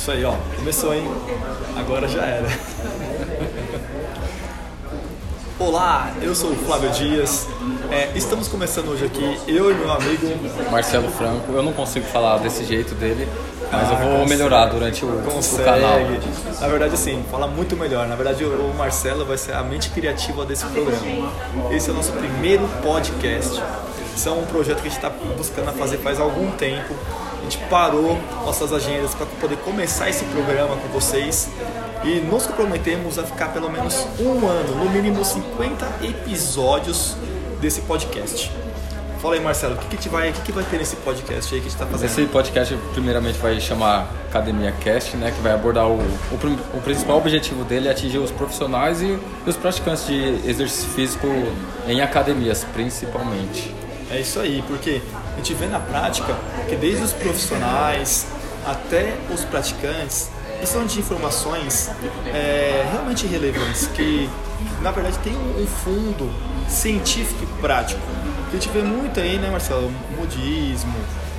Isso 0.00 0.12
aí, 0.12 0.24
ó. 0.24 0.34
Começou, 0.56 0.94
hein? 0.94 1.04
Agora 1.76 2.08
já 2.08 2.22
era. 2.22 2.48
Olá, 5.58 6.10
eu 6.22 6.34
sou 6.34 6.52
o 6.52 6.56
Flávio 6.56 6.88
Dias. 6.92 7.46
É, 7.90 8.10
estamos 8.14 8.48
começando 8.48 8.88
hoje 8.88 9.04
aqui, 9.04 9.38
eu 9.46 9.70
e 9.70 9.74
meu 9.74 9.92
amigo 9.92 10.26
Marcelo 10.70 11.10
Franco. 11.10 11.52
Eu 11.52 11.62
não 11.62 11.74
consigo 11.74 12.06
falar 12.06 12.38
desse 12.38 12.64
jeito 12.64 12.94
dele, 12.94 13.28
mas 13.70 13.90
ah, 13.90 13.92
eu 13.92 13.98
vou 13.98 14.10
consegue, 14.20 14.30
melhorar 14.30 14.66
durante 14.68 15.04
o, 15.04 15.08
o 15.08 15.58
canal. 15.62 15.98
Na 16.58 16.68
verdade, 16.68 16.94
assim, 16.94 17.22
fala 17.30 17.46
muito 17.46 17.76
melhor. 17.76 18.08
Na 18.08 18.16
verdade, 18.16 18.42
o 18.42 18.72
Marcelo 18.78 19.26
vai 19.26 19.36
ser 19.36 19.52
a 19.52 19.62
mente 19.62 19.90
criativa 19.90 20.46
desse 20.46 20.64
programa. 20.64 21.30
Esse 21.70 21.90
é 21.90 21.92
o 21.92 21.96
nosso 21.96 22.12
primeiro 22.12 22.66
podcast. 22.82 23.62
Isso 24.16 24.28
é 24.30 24.32
um 24.32 24.46
projeto 24.46 24.80
que 24.80 24.88
a 24.88 24.90
gente 24.90 24.96
está 24.96 25.10
buscando 25.36 25.70
fazer 25.74 25.98
faz 25.98 26.18
algum 26.18 26.50
tempo. 26.52 26.94
A 27.40 27.42
gente 27.42 27.58
parou 27.70 28.18
nossas 28.44 28.72
agendas 28.72 29.14
para 29.14 29.24
poder 29.26 29.56
começar 29.58 30.10
esse 30.10 30.24
programa 30.26 30.76
com 30.76 30.88
vocês 30.88 31.48
e 32.04 32.20
nos 32.20 32.46
comprometemos 32.46 33.18
a 33.18 33.24
ficar 33.24 33.48
pelo 33.48 33.70
menos 33.70 34.06
um 34.18 34.46
ano, 34.46 34.76
no 34.76 34.90
mínimo 34.90 35.24
50 35.24 35.86
episódios 36.02 37.16
desse 37.60 37.80
podcast. 37.82 38.52
Fala 39.20 39.34
aí, 39.34 39.40
Marcelo, 39.40 39.74
o 39.74 39.78
que, 39.78 39.96
que, 39.96 40.08
vai, 40.08 40.30
o 40.30 40.32
que, 40.32 40.40
que 40.42 40.52
vai 40.52 40.64
ter 40.64 40.78
nesse 40.78 40.96
podcast 40.96 41.54
aí 41.54 41.60
que 41.60 41.66
a 41.66 41.70
gente 41.70 41.78
está 41.78 41.86
fazendo? 41.86 42.08
Esse 42.10 42.24
podcast, 42.26 42.74
primeiramente, 42.92 43.38
vai 43.38 43.60
chamar 43.60 44.08
Academia 44.28 44.72
Cast, 44.72 45.14
né, 45.16 45.30
que 45.30 45.40
vai 45.42 45.52
abordar 45.52 45.86
o, 45.88 45.96
o, 45.96 46.78
o 46.78 46.80
principal 46.80 47.18
objetivo 47.18 47.62
dele 47.64 47.88
é 47.88 47.90
atingir 47.90 48.16
os 48.16 48.30
profissionais 48.30 49.02
e 49.02 49.18
os 49.46 49.56
praticantes 49.56 50.06
de 50.06 50.14
exercício 50.48 50.88
físico 50.90 51.26
em 51.86 52.00
academias, 52.00 52.64
principalmente. 52.72 53.74
É 54.10 54.18
isso 54.18 54.40
aí, 54.40 54.62
porque 54.66 55.00
a 55.34 55.36
gente 55.36 55.54
vê 55.54 55.66
na 55.66 55.78
prática 55.78 56.36
que 56.68 56.74
desde 56.74 57.04
os 57.04 57.12
profissionais 57.12 58.26
até 58.66 59.14
os 59.32 59.44
praticantes 59.44 60.30
precisam 60.58 60.84
de 60.84 60.98
informações 60.98 61.90
é, 62.26 62.86
realmente 62.90 63.26
relevantes, 63.26 63.86
que 63.88 64.28
na 64.82 64.90
verdade 64.90 65.18
tem 65.20 65.32
um 65.32 65.66
fundo 65.66 66.30
científico 66.68 67.44
e 67.44 67.60
prático. 67.60 68.00
Que 68.50 68.56
a 68.56 68.60
gente 68.60 68.68
vê 68.70 68.82
muito 68.82 69.20
aí, 69.20 69.38
né, 69.38 69.48
Marcelo? 69.48 69.90
Modismo, 70.18 70.94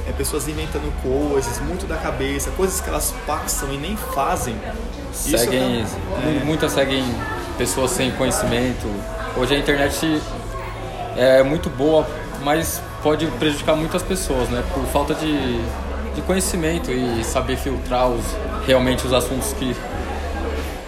é, 0.08 0.12
pessoas 0.14 0.48
inventando 0.48 0.92
coisas, 1.04 1.60
muito 1.60 1.86
da 1.86 1.98
cabeça, 1.98 2.52
coisas 2.52 2.80
que 2.82 2.90
elas 2.90 3.14
passam 3.28 3.72
e 3.74 3.78
nem 3.78 3.96
fazem. 3.98 4.56
Seguem, 5.14 5.84
é... 5.84 6.44
muitas 6.46 6.72
seguem 6.72 7.04
pessoas 7.58 7.92
sem 7.92 8.12
conhecimento. 8.12 8.88
Hoje 9.36 9.56
a 9.56 9.58
internet 9.60 10.22
é 11.16 11.44
muito 11.44 11.70
boa, 11.70 12.08
mas 12.44 12.82
pode 13.02 13.26
prejudicar 13.28 13.76
muitas 13.76 14.02
pessoas, 14.04 14.50
né? 14.50 14.64
Por 14.74 14.84
falta 14.88 15.14
de, 15.14 15.62
de 16.14 16.22
conhecimento 16.22 16.92
e 16.92 17.24
saber 17.24 17.58
filtrar 17.58 18.10
os, 18.10 18.24
realmente 18.66 19.06
os 19.06 19.14
assuntos 19.14 19.54
que 19.54 19.76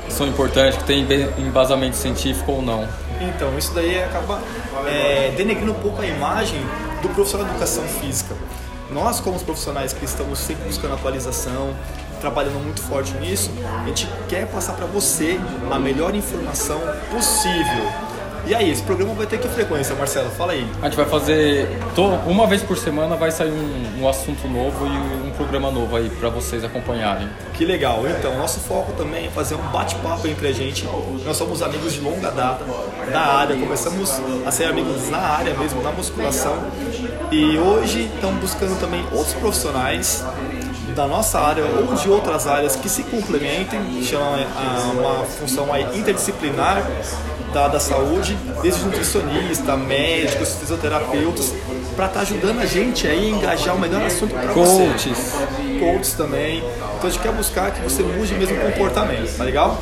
são 0.10 0.28
importantes, 0.28 0.78
que 0.78 0.84
têm 0.84 1.08
embasamento 1.40 1.96
científico 1.96 2.52
ou 2.52 2.62
não. 2.62 2.88
Então, 3.22 3.58
isso 3.58 3.74
daí 3.74 4.04
acaba 4.04 4.42
é, 4.88 5.34
denegrindo 5.36 5.72
um 5.72 5.80
pouco 5.80 6.02
a 6.02 6.06
imagem 6.06 6.60
do 7.02 7.10
profissional 7.10 7.48
de 7.48 7.54
educação 7.54 7.84
física. 7.84 8.36
Nós, 8.92 9.20
como 9.20 9.36
os 9.36 9.44
profissionais 9.44 9.94
que 9.94 10.06
estamos 10.06 10.40
sempre 10.40 10.66
buscando 10.66 10.94
atualização, 10.94 11.74
trabalhando 12.22 12.64
muito 12.64 12.82
forte 12.82 13.14
nisso, 13.16 13.52
a 13.84 13.88
gente 13.88 14.08
quer 14.30 14.48
passar 14.48 14.74
para 14.74 14.86
você 14.86 15.40
a 15.72 15.80
melhor 15.80 16.16
informação 16.16 16.80
possível 17.12 17.92
e 18.46 18.54
aí, 18.54 18.70
esse 18.70 18.84
programa 18.84 19.14
vai 19.14 19.26
ter 19.26 19.40
que 19.40 19.48
frequência, 19.48 19.96
Marcelo? 19.96 20.30
Fala 20.32 20.52
aí. 20.52 20.68
A 20.82 20.86
gente 20.86 20.98
vai 20.98 21.06
fazer. 21.06 21.68
uma 22.28 22.46
vez 22.46 22.62
por 22.62 22.78
semana 22.78 23.16
vai 23.16 23.32
sair 23.32 23.52
um, 23.52 24.02
um 24.02 24.10
assunto 24.10 24.48
novo 24.48 24.86
e 24.86 25.28
um 25.28 25.32
programa 25.32 25.72
novo 25.72 25.96
aí 25.96 26.10
para 26.10 26.30
vocês 26.30 26.64
acompanharem. 26.64 27.30
Que 27.54 27.64
legal. 27.64 28.04
Então, 28.08 28.38
nosso 28.38 28.60
foco 28.60 28.92
também 28.94 29.28
é 29.28 29.30
fazer 29.30 29.56
um 29.56 29.72
bate-papo 29.72 30.28
entre 30.28 30.50
a 30.50 30.52
gente. 30.52 30.86
Nós 31.26 31.38
somos 31.38 31.62
amigos 31.62 31.94
de 31.94 32.02
longa 32.02 32.32
data 32.32 32.66
da 33.12 33.22
área, 33.22 33.56
começamos 33.56 34.12
a 34.46 34.52
ser 34.52 34.66
amigos 34.66 35.10
na 35.10 35.20
área 35.20 35.54
mesmo, 35.54 35.82
na 35.82 35.92
musculação. 35.92 36.58
E 37.32 37.58
hoje 37.58 38.12
estamos 38.14 38.42
buscando 38.42 38.78
também 38.80 39.06
outros 39.14 39.34
profissionais 39.36 40.24
da 40.94 41.08
nossa 41.08 41.40
área 41.40 41.64
ou 41.66 41.96
de 41.96 42.10
outras 42.10 42.48
áreas 42.48 42.76
que 42.76 42.88
se 42.88 43.04
complementem, 43.04 44.02
chama 44.04 44.38
uma 44.94 45.26
função 45.26 45.68
interdisciplinar 45.94 46.84
da, 47.54 47.68
da 47.68 47.80
saúde, 47.80 48.38
desde 48.62 48.84
nutricionista, 48.84 49.78
médicos, 49.78 50.56
fisioterapeutas, 50.56 51.54
para 51.96 52.08
estar 52.08 52.20
tá 52.20 52.20
ajudando 52.22 52.60
a 52.60 52.66
gente 52.66 53.08
aí 53.08 53.28
a 53.28 53.30
engajar 53.30 53.76
o 53.76 53.80
melhor 53.80 54.02
assunto 54.04 54.34
para 54.34 54.52
você. 54.54 54.88
Coaches. 54.88 55.34
Coaches 55.80 56.14
também. 56.14 56.58
Então 56.58 57.08
a 57.08 57.10
gente 57.10 57.22
quer 57.22 57.32
buscar 57.32 57.72
que 57.72 57.82
você 57.82 58.02
mude 58.02 58.34
mesmo 58.34 58.58
o 58.58 58.72
comportamento, 58.72 59.38
tá 59.38 59.44
legal? 59.44 59.80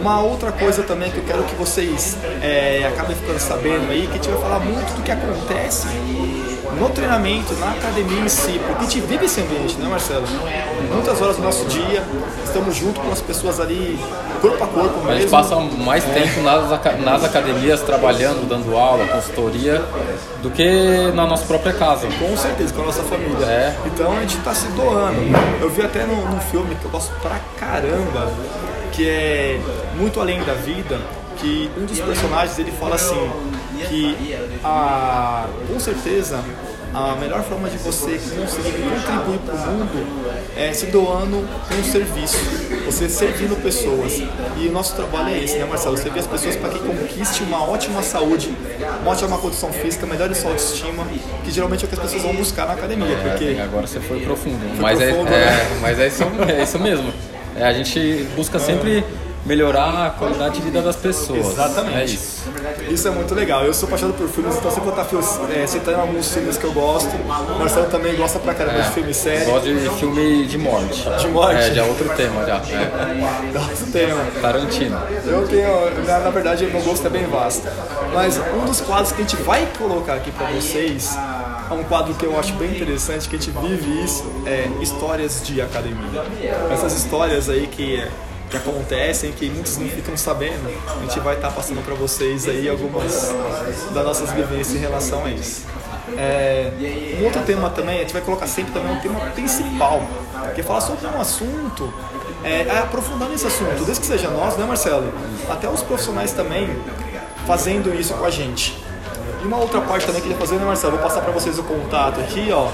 Uma 0.00 0.20
outra 0.22 0.50
coisa 0.50 0.82
também 0.82 1.10
que 1.10 1.18
eu 1.18 1.24
quero 1.24 1.44
que 1.44 1.54
vocês 1.54 2.16
é, 2.42 2.90
acabem 2.92 3.14
ficando 3.14 3.38
sabendo 3.38 3.90
aí, 3.90 4.06
que 4.06 4.12
a 4.12 4.14
gente 4.14 4.28
vai 4.28 4.40
falar 4.40 4.60
muito 4.60 4.96
do 4.96 5.02
que 5.02 5.12
acontece 5.12 5.86
no 6.78 6.88
treinamento, 6.90 7.54
na 7.54 7.72
academia 7.72 8.20
em 8.20 8.28
si, 8.28 8.60
porque 8.66 8.84
a 8.84 8.88
gente 8.88 9.00
vive 9.00 9.24
esse 9.26 9.40
ambiente, 9.40 9.76
né 9.76 9.88
Marcelo? 9.88 10.26
Muitas 10.92 11.20
horas 11.20 11.36
do 11.36 11.42
nosso 11.42 11.64
dia, 11.66 12.02
estamos 12.44 12.76
junto 12.76 13.00
com 13.00 13.12
as 13.12 13.20
pessoas 13.20 13.60
ali, 13.60 13.98
corpo 14.40 14.62
a 14.62 14.66
corpo 14.66 14.96
mesmo. 14.98 15.10
A 15.10 15.14
gente 15.14 15.30
passa 15.30 15.56
mais 15.56 16.04
é. 16.04 16.12
tempo 16.12 16.40
nas, 16.42 16.68
nas 17.00 17.24
academias 17.24 17.80
trabalhando, 17.82 18.48
dando 18.48 18.76
aula, 18.76 19.06
consultoria, 19.06 19.82
do 20.42 20.50
que 20.50 21.12
na 21.14 21.26
nossa 21.26 21.44
própria 21.46 21.72
casa. 21.72 22.08
Com 22.18 22.36
certeza, 22.36 22.72
com 22.74 22.82
a 22.82 22.86
nossa 22.86 23.02
família. 23.02 23.46
É. 23.46 23.76
Então 23.86 24.16
a 24.16 24.20
gente 24.20 24.38
está 24.38 24.54
se 24.54 24.66
doando. 24.68 25.20
Eu 25.60 25.70
vi 25.70 25.82
até 25.82 26.04
num 26.04 26.40
filme 26.40 26.74
que 26.74 26.84
eu 26.84 26.90
gosto 26.90 27.12
pra 27.20 27.38
caramba, 27.58 28.30
que 28.92 29.08
é 29.08 29.60
Muito 29.96 30.20
Além 30.20 30.42
da 30.44 30.54
Vida, 30.54 30.98
que 31.38 31.70
um 31.76 31.84
dos 31.84 32.00
personagens 32.00 32.58
ele 32.58 32.72
fala 32.72 32.96
assim 32.96 33.30
que 33.82 34.36
a, 34.64 35.46
com 35.68 35.80
certeza 35.80 36.42
a 36.94 37.16
melhor 37.16 37.42
forma 37.42 37.70
de 37.70 37.78
você 37.78 38.18
conseguir 38.36 38.82
contribuir 38.82 39.38
para 39.46 39.54
o 39.54 39.72
mundo 39.72 40.42
é 40.54 40.72
se 40.74 40.86
doando 40.86 41.38
um 41.38 41.84
serviço, 41.84 42.36
você 42.84 43.08
servindo 43.08 43.56
pessoas. 43.62 44.22
E 44.58 44.68
o 44.68 44.72
nosso 44.72 44.94
trabalho 44.94 45.30
é 45.30 45.42
esse, 45.42 45.56
né, 45.56 45.64
Marcelo? 45.64 45.96
Você 45.96 46.10
vê 46.10 46.20
as 46.20 46.26
pessoas 46.26 46.56
para 46.56 46.68
que 46.68 46.78
conquiste 46.78 47.42
uma 47.44 47.64
ótima 47.64 48.02
saúde, 48.02 48.54
uma 49.00 49.10
ótima 49.10 49.38
condição 49.38 49.72
física, 49.72 50.06
melhore 50.06 50.34
sua 50.34 50.50
autoestima, 50.50 51.06
que 51.42 51.50
geralmente 51.50 51.82
é 51.82 51.86
o 51.86 51.88
que 51.88 51.94
as 51.94 52.00
pessoas 52.00 52.22
vão 52.22 52.34
buscar 52.34 52.66
na 52.66 52.74
academia. 52.74 53.14
É, 53.14 53.30
porque 53.30 53.58
agora 53.58 53.86
você 53.86 53.98
foi 53.98 54.20
profundo. 54.20 54.60
Foi 54.74 54.82
mas, 54.82 55.00
é, 55.00 55.06
profundo, 55.08 55.28
é, 55.28 55.30
né? 55.30 55.46
é, 55.46 55.78
mas 55.80 55.98
é, 55.98 56.06
isso, 56.08 56.22
é 56.46 56.62
isso 56.62 56.78
mesmo. 56.78 57.12
É, 57.56 57.64
a 57.64 57.72
gente 57.72 58.26
busca 58.36 58.58
sempre 58.58 59.02
melhorar 59.44 60.06
a 60.06 60.10
qualidade 60.10 60.56
de 60.56 60.62
vida 60.62 60.80
das 60.80 60.96
pessoas. 60.96 61.46
Exatamente. 61.48 61.96
É 61.96 62.04
isso. 62.04 62.42
Isso 62.88 63.08
é 63.08 63.10
muito 63.10 63.34
legal. 63.34 63.64
Eu 63.64 63.74
sou 63.74 63.86
apaixonado 63.86 64.16
por 64.16 64.28
filmes, 64.28 64.56
então 64.56 64.70
sempre 64.70 64.90
vou 64.90 65.02
estar 65.02 65.52
é, 65.52 65.66
citando 65.66 66.00
alguns 66.00 66.32
filmes 66.32 66.56
que 66.56 66.64
eu 66.64 66.72
gosto. 66.72 67.10
O 67.16 67.58
Marcelo 67.58 67.86
também 67.86 68.14
gosta 68.14 68.38
pra 68.38 68.54
caramba 68.54 68.78
é, 68.78 68.82
de 68.82 68.90
filme 68.90 69.14
sério. 69.14 69.46
Gosto 69.46 69.66
de 69.66 69.90
filme 69.98 70.46
de 70.46 70.58
morte. 70.58 71.08
De 71.18 71.28
morte? 71.28 71.60
É, 71.60 71.74
já 71.74 71.84
é 71.84 71.88
outro 71.88 72.08
tema 72.10 72.44
já. 72.46 72.62
É. 73.52 73.58
outro 73.58 73.86
tema. 73.92 74.20
Tarantino. 74.40 74.98
Eu 75.26 75.46
tenho, 75.46 76.04
na, 76.06 76.20
na 76.20 76.30
verdade, 76.30 76.64
meu 76.66 76.80
gosto 76.82 77.06
é 77.06 77.10
bem 77.10 77.26
vasto. 77.26 77.68
Mas 78.12 78.38
um 78.38 78.64
dos 78.64 78.80
quadros 78.80 79.12
que 79.12 79.22
a 79.22 79.24
gente 79.24 79.36
vai 79.42 79.66
colocar 79.78 80.14
aqui 80.14 80.30
pra 80.30 80.46
vocês 80.50 81.16
é 81.70 81.74
um 81.74 81.84
quadro 81.84 82.14
que 82.14 82.24
eu 82.24 82.38
acho 82.38 82.54
bem 82.54 82.70
interessante, 82.70 83.28
que 83.28 83.36
a 83.36 83.38
gente 83.38 83.50
vive 83.50 84.04
isso, 84.04 84.24
é 84.46 84.68
histórias 84.82 85.42
de 85.44 85.60
academia. 85.60 86.22
Essas 86.70 86.94
histórias 86.94 87.48
aí 87.48 87.66
que 87.66 88.02
que 88.52 88.56
acontecem, 88.68 89.32
que 89.32 89.48
muitos 89.48 89.78
não 89.78 89.88
ficam 89.88 90.16
sabendo. 90.16 90.68
A 90.86 91.00
gente 91.00 91.18
vai 91.20 91.34
estar 91.34 91.48
tá 91.48 91.54
passando 91.54 91.82
para 91.84 91.94
vocês 91.94 92.46
aí 92.46 92.68
algumas 92.68 93.34
das 93.92 94.04
nossas 94.04 94.30
vivências 94.32 94.76
em 94.76 94.78
relação 94.78 95.24
a 95.24 95.30
isso. 95.30 95.66
É, 96.16 96.70
um 97.20 97.24
outro 97.24 97.42
tema 97.42 97.70
também, 97.70 97.96
a 97.96 98.00
gente 98.00 98.12
vai 98.12 98.22
colocar 98.22 98.46
sempre 98.46 98.72
também 98.72 98.92
um 98.92 99.00
tema 99.00 99.20
principal, 99.30 100.02
que 100.54 100.60
é 100.60 100.64
falar 100.64 100.82
sobre 100.82 101.06
um 101.06 101.20
assunto, 101.20 101.92
é, 102.44 102.62
é 102.62 102.78
aprofundar 102.78 103.28
nesse 103.28 103.46
assunto, 103.46 103.84
desde 103.84 104.00
que 104.00 104.06
seja 104.06 104.28
nós, 104.28 104.56
né 104.56 104.66
Marcelo? 104.66 105.12
Até 105.48 105.68
os 105.68 105.82
profissionais 105.82 106.32
também 106.32 106.68
fazendo 107.46 107.94
isso 107.94 108.12
com 108.14 108.24
a 108.24 108.30
gente. 108.30 108.76
E 109.42 109.46
uma 109.46 109.56
outra 109.56 109.80
parte 109.80 110.06
também 110.06 110.20
que 110.20 110.28
eu 110.28 110.32
ia 110.32 110.38
fazer, 110.38 110.56
né 110.56 110.64
Marcelo? 110.64 110.92
Vou 110.92 111.02
passar 111.02 111.22
para 111.22 111.32
vocês 111.32 111.58
o 111.58 111.62
contato 111.62 112.20
aqui, 112.20 112.50
ó. 112.52 112.68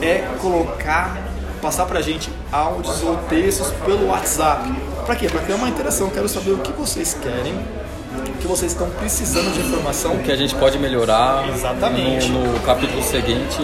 É 0.00 0.28
colocar, 0.40 1.16
passar 1.60 1.86
pra 1.86 2.00
gente 2.00 2.30
áudios 2.50 3.02
ou 3.02 3.16
textos 3.28 3.70
pelo 3.84 4.08
WhatsApp 4.08 4.70
para 5.10 5.16
quê? 5.16 5.28
Para 5.28 5.40
criar 5.40 5.56
uma 5.56 5.68
interação. 5.68 6.08
Quero 6.08 6.28
saber 6.28 6.52
o 6.52 6.58
que 6.58 6.70
vocês 6.70 7.16
querem, 7.20 7.52
o 7.52 8.32
que 8.38 8.46
vocês 8.46 8.70
estão 8.70 8.88
precisando 8.90 9.52
de 9.52 9.58
informação. 9.58 10.14
O 10.14 10.22
que 10.22 10.30
a 10.30 10.36
gente 10.36 10.54
pode 10.54 10.78
melhorar 10.78 11.48
Exatamente. 11.48 12.28
No, 12.28 12.52
no 12.52 12.60
capítulo 12.60 13.02
seguinte. 13.02 13.58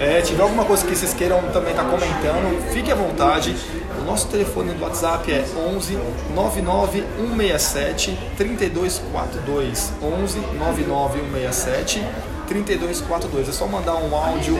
É, 0.00 0.20
tiver 0.22 0.42
alguma 0.42 0.64
coisa 0.64 0.84
que 0.84 0.96
vocês 0.96 1.14
queiram 1.14 1.40
também 1.52 1.70
estar 1.70 1.84
tá 1.84 1.88
comentando, 1.88 2.72
fique 2.72 2.90
à 2.90 2.96
vontade. 2.96 3.54
O 4.00 4.04
nosso 4.04 4.26
telefone 4.26 4.72
do 4.72 4.82
WhatsApp 4.82 5.30
é 5.30 5.44
11 5.72 5.96
99 6.34 7.04
167 7.16 8.18
3242. 8.36 9.92
11 10.02 10.40
99 10.58 11.20
167 11.20 12.04
3242. 12.48 13.48
É 13.48 13.52
só 13.52 13.66
mandar 13.66 13.96
um 13.96 14.14
áudio 14.14 14.58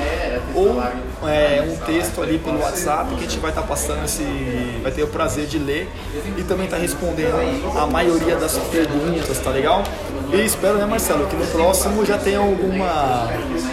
ou 0.55 0.81
é, 1.29 1.65
um 1.67 1.77
texto 1.85 2.23
ali 2.23 2.39
pelo 2.39 2.61
WhatsApp 2.61 3.15
que 3.15 3.25
a 3.25 3.29
gente 3.29 3.39
vai 3.39 3.51
estar 3.51 3.63
tá 3.63 3.67
passando 3.67 4.05
esse. 4.05 4.25
vai 4.83 4.93
ter 4.93 5.03
o 5.03 5.09
prazer 5.09 5.47
de 5.47 5.59
ler 5.59 5.89
e 6.37 6.43
também 6.43 6.67
estar 6.67 6.77
tá 6.77 6.83
respondendo 6.83 7.39
a 7.77 7.87
maioria 7.87 8.37
das 8.37 8.57
perguntas, 8.71 9.39
tá 9.39 9.51
legal? 9.51 9.83
E 10.33 10.45
espero, 10.45 10.77
né, 10.77 10.85
Marcelo, 10.85 11.27
que 11.27 11.37
no 11.37 11.47
próximo 11.47 12.05
já 12.05 12.19
tenha 12.19 12.39
alguma 12.39 13.29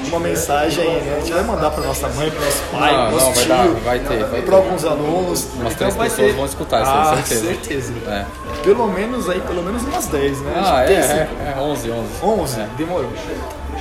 uma 0.07 0.19
mensagem, 0.19 0.85
né? 0.85 1.15
A 1.17 1.19
gente 1.19 1.33
vai 1.33 1.43
mandar 1.43 1.69
para 1.71 1.83
nossa 1.83 2.07
mãe, 2.09 2.31
para 2.31 2.45
nosso 2.45 2.63
pai, 2.71 2.93
para 2.93 3.11
nosso 3.11 3.33
tio, 3.33 3.75
vai, 3.83 3.99
dar, 3.99 4.09
vai 4.09 4.39
ter, 4.39 4.45
para 4.45 4.55
alguns 4.55 4.85
alunos. 4.85 5.47
Umas 5.55 5.73
então 5.73 5.89
três 5.89 5.95
pessoas 5.95 6.15
ter... 6.15 6.33
vão 6.33 6.45
escutar, 6.45 6.81
isso 6.81 6.91
ah, 6.91 7.15
certeza. 7.23 7.45
certeza. 7.45 7.93
É. 8.07 8.25
Pelo 8.63 8.87
menos 8.87 9.29
aí, 9.29 9.41
pelo 9.41 9.63
menos 9.63 9.83
umas 9.83 10.07
10, 10.07 10.41
né? 10.41 10.53
Ah, 10.55 10.85
é, 10.85 10.93
é, 10.93 11.55
é, 11.57 11.61
11, 11.61 11.91
11. 11.91 12.09
11, 12.23 12.59
é. 12.59 12.67
demorou. 12.77 13.11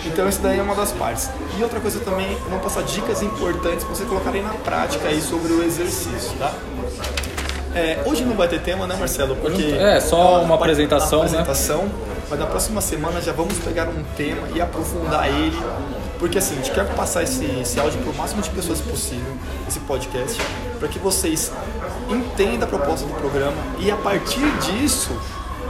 Então 0.04 0.28
isso 0.28 0.40
daí 0.40 0.58
é 0.58 0.62
uma 0.62 0.74
das 0.74 0.92
partes. 0.92 1.30
E 1.58 1.62
outra 1.62 1.80
coisa 1.80 2.00
também, 2.00 2.36
vamos 2.48 2.62
passar 2.62 2.82
dicas 2.82 3.22
importantes 3.22 3.84
para 3.84 3.94
você 3.94 4.04
colocarem 4.04 4.42
na 4.42 4.52
prática 4.54 5.08
aí 5.08 5.20
sobre 5.20 5.52
o 5.52 5.62
exercício, 5.62 6.36
tá? 6.38 6.52
É, 7.74 8.02
hoje 8.06 8.24
não 8.24 8.36
vai 8.36 8.46
ter 8.46 8.60
tema, 8.60 8.86
né, 8.86 8.94
Marcelo? 8.96 9.34
Porque 9.34 9.62
é 9.62 9.98
só 10.00 10.42
uma 10.42 10.54
apresentação, 10.54 11.20
uma 11.20 11.26
apresentação, 11.26 11.82
né? 11.84 11.90
Mas 12.30 12.38
na 12.38 12.46
próxima 12.46 12.80
semana 12.80 13.20
já 13.20 13.32
vamos 13.32 13.58
pegar 13.58 13.88
um 13.88 14.04
tema 14.16 14.48
e 14.54 14.60
aprofundar 14.60 15.28
ele. 15.28 15.58
Porque 16.18 16.38
assim, 16.38 16.54
a 16.54 16.56
gente 16.58 16.70
quer 16.70 16.86
passar 16.94 17.22
esse, 17.22 17.44
esse 17.60 17.78
áudio 17.80 18.00
para 18.00 18.12
o 18.12 18.14
máximo 18.14 18.40
de 18.40 18.50
pessoas 18.50 18.80
possível, 18.80 19.32
esse 19.68 19.80
podcast, 19.80 20.40
para 20.78 20.88
que 20.88 20.98
vocês 20.98 21.50
entendam 22.08 22.66
a 22.66 22.70
proposta 22.70 23.06
do 23.06 23.14
programa 23.14 23.56
e 23.78 23.90
a 23.90 23.96
partir 23.96 24.48
disso 24.58 25.10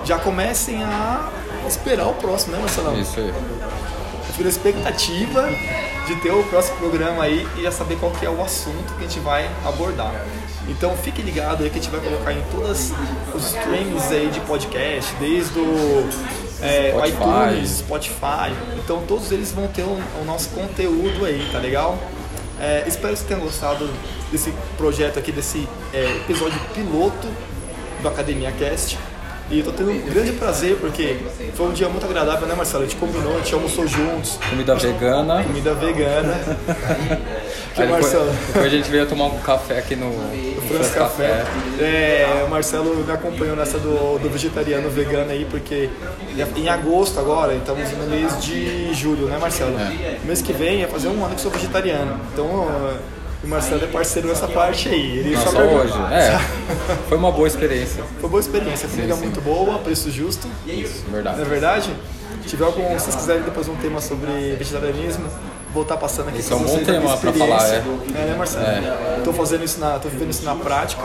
já 0.05 0.19
comecem 0.19 0.83
a 0.85 1.31
esperar 1.67 2.07
o 2.07 2.15
próximo, 2.15 2.53
né, 2.53 2.59
Marcelo? 2.61 3.01
Isso 3.01 3.19
aí. 3.19 3.33
Por 4.37 4.47
expectativa 4.47 5.49
de 6.07 6.17
ter 6.17 6.33
o 6.33 6.43
próximo 6.45 6.77
programa 6.79 7.25
aí 7.25 7.47
e 7.57 7.63
já 7.63 7.71
saber 7.71 7.97
qual 7.97 8.13
que 8.13 8.27
é 8.27 8.31
o 8.31 8.43
assunto 8.43 8.95
que 8.95 9.05
a 9.05 9.09
gente 9.09 9.21
vai 9.21 9.49
abordar. 9.65 10.13
Então 10.69 10.97
fique 10.97 11.23
ligado 11.23 11.63
aí 11.63 11.71
que 11.71 11.79
a 11.79 11.83
gente 11.83 11.91
vai 11.91 12.01
colocar 12.01 12.33
em 12.33 12.43
todos 12.51 12.93
os 13.35 13.47
streams 13.47 14.13
aí 14.13 14.29
de 14.29 14.41
podcast, 14.41 15.15
desde 15.21 15.59
o 15.59 16.09
é, 16.61 16.91
Spotify. 16.91 17.17
iTunes, 17.17 17.71
Spotify. 17.79 18.79
Então 18.79 19.03
todos 19.07 19.31
eles 19.31 19.53
vão 19.53 19.69
ter 19.69 19.83
o, 19.83 20.01
o 20.21 20.25
nosso 20.25 20.51
conteúdo 20.51 21.25
aí, 21.25 21.49
tá 21.53 21.59
legal? 21.59 21.99
É, 22.61 22.85
espero 22.87 23.13
que 23.13 23.19
vocês 23.19 23.29
tenham 23.29 23.43
gostado 23.43 23.89
desse 24.31 24.53
projeto 24.77 25.19
aqui, 25.19 25.33
desse 25.33 25.69
é, 25.93 26.05
episódio 26.17 26.59
piloto 26.75 27.29
do 28.01 28.09
Academia 28.09 28.53
Cast. 28.53 28.99
E 29.50 29.58
eu 29.58 29.64
tô 29.64 29.73
tendo 29.73 29.91
um 29.91 30.00
grande 30.00 30.32
prazer 30.32 30.76
porque 30.81 31.19
foi 31.55 31.67
um 31.67 31.73
dia 31.73 31.88
muito 31.88 32.05
agradável, 32.06 32.49
né, 32.49 32.55
Marcelo? 32.55 32.85
A 32.85 32.87
gente 32.87 32.99
combinou, 32.99 33.35
a 33.35 33.38
gente 33.38 33.55
almoçou 33.55 33.87
juntos. 33.87 34.38
Comida 34.49 34.75
vegana. 34.75 35.44
Comida 35.44 35.75
vegana. 35.75 36.35
que 37.75 37.82
Aí 37.82 37.88
Marcelo. 37.88 38.25
Depois, 38.25 38.46
depois, 38.46 38.67
a 38.67 38.69
gente 38.69 38.91
veio 38.91 39.06
tomar 39.06 39.26
um 39.26 39.38
café 39.41 39.79
aqui 39.79 39.96
no, 39.96 40.08
no 40.08 40.62
France 40.62 40.94
Café. 40.94 41.44
Café. 41.44 41.85
É, 41.85 42.44
o 42.46 42.49
Marcelo 42.49 43.05
me 43.05 43.12
acompanhou 43.12 43.55
nessa 43.55 43.79
do, 43.79 44.19
do 44.19 44.31
vegetariano 44.31 44.88
vegano 44.88 45.31
aí, 45.31 45.46
porque 45.50 45.91
em 46.56 46.69
agosto 46.69 47.20
agora, 47.20 47.55
estamos 47.55 47.91
no 47.93 48.06
mês 48.06 48.43
de 48.43 48.94
julho, 48.94 49.26
né, 49.26 49.37
Marcelo? 49.38 49.79
É. 49.79 50.19
Mês 50.25 50.41
que 50.41 50.55
vem 50.55 50.82
é 50.82 50.87
fazer 50.87 51.08
um 51.08 51.23
ano 51.23 51.35
que 51.35 51.41
sou 51.43 51.50
vegetariano. 51.50 52.19
Então 52.32 52.67
o 53.44 53.49
Marcelo 53.49 53.85
é 53.85 53.87
parceiro 53.87 54.29
nessa 54.29 54.49
parte 54.49 54.88
aí. 54.88 55.19
Ele 55.19 55.37
Não, 55.37 55.43
só, 55.43 55.58
hoje. 55.58 55.94
É. 56.11 56.38
Foi 57.08 57.19
uma 57.19 57.31
boa 57.31 57.46
experiência. 57.46 58.02
Foi 58.20 58.31
boa 58.31 58.41
experiência. 58.41 58.88
Comida 58.88 59.14
sim, 59.14 59.20
sim. 59.20 59.26
muito 59.26 59.41
boa, 59.43 59.79
preço 59.79 60.11
justo. 60.11 60.49
Isso, 60.67 61.05
verdade. 61.11 61.37
Não 61.37 61.44
é 61.44 61.49
verdade? 61.49 61.94
Se 62.43 62.49
tiver 62.49 62.64
algum, 62.64 62.82
se 62.99 63.05
vocês 63.05 63.17
quiserem 63.17 63.43
depois 63.43 63.69
um 63.69 63.76
tema 63.76 64.00
sobre 64.00 64.55
vegetarianismo, 64.56 65.25
vou 65.73 65.82
estar 65.82 65.96
passando 65.96 66.29
aqui 66.29 66.38
Esse 66.38 66.52
é 66.52 66.56
um 66.56 66.62
bom 66.62 66.79
tema 66.79 67.17
para 67.17 67.32
falar, 67.32 67.69
é. 67.69 67.76
É, 67.76 68.26
né, 68.26 68.35
Marcelo? 68.37 68.64
É. 68.64 69.20
Tô 69.25 69.32
fazendo 69.32 69.64
isso 69.64 69.81
na, 69.81 69.99
tô 69.99 70.08
vivendo 70.08 70.31
isso 70.31 70.44
na 70.44 70.55
prática, 70.55 71.02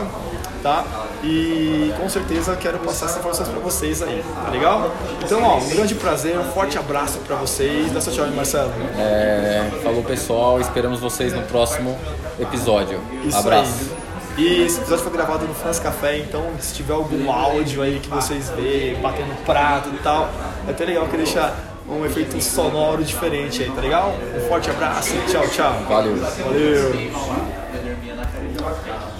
tá? 0.62 0.84
E 1.24 1.92
com 1.98 2.08
certeza 2.08 2.56
quero 2.56 2.78
passar 2.78 3.06
essas 3.06 3.18
informações 3.18 3.48
para 3.48 3.58
vocês 3.58 4.02
aí, 4.02 4.22
tá 4.44 4.50
legal? 4.50 4.90
Então, 5.24 5.42
ó, 5.42 5.58
um 5.58 5.68
grande 5.68 5.94
prazer, 5.94 6.38
um 6.38 6.44
forte 6.52 6.78
abraço 6.78 7.18
para 7.20 7.36
vocês. 7.36 7.90
Dá 7.92 8.00
seu 8.00 8.12
tchau 8.12 8.24
aí, 8.24 8.34
Marcelo. 8.34 8.70
É, 8.98 9.70
falou 9.82 10.02
pessoal, 10.02 10.60
esperamos 10.60 11.00
vocês 11.00 11.32
no 11.32 11.42
próximo 11.42 11.98
episódio. 12.42 13.00
Isso 13.24 13.36
abraço. 13.36 13.90
Aí. 14.36 14.44
E 14.44 14.62
esse 14.62 14.78
episódio 14.78 15.04
foi 15.04 15.12
gravado 15.12 15.46
no 15.46 15.54
France 15.54 15.80
Café, 15.80 16.18
então 16.18 16.44
se 16.58 16.74
tiver 16.74 16.94
algum 16.94 17.30
áudio 17.30 17.82
aí 17.82 18.00
que 18.00 18.08
vocês 18.08 18.48
vê, 18.50 18.96
batendo 19.02 19.34
prato 19.44 19.90
e 19.90 19.98
tal, 19.98 20.30
é 20.66 20.70
até 20.70 20.84
legal 20.84 21.06
que 21.08 21.16
deixar 21.16 21.54
um 21.88 22.06
efeito 22.06 22.40
sonoro 22.40 23.02
diferente 23.02 23.62
aí, 23.62 23.70
tá 23.70 23.80
legal? 23.80 24.14
Um 24.36 24.48
forte 24.48 24.70
abraço, 24.70 25.14
tchau, 25.30 25.46
tchau. 25.48 25.74
Valeu. 25.88 26.16
Valeu. 26.16 27.59